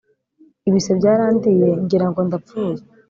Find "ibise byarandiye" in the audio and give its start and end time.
0.69-1.67